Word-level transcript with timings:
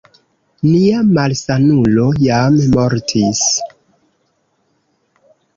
Nia 0.69 1.01
malsanulo 1.17 2.07
jam 2.23 2.57
mortis 2.79 3.45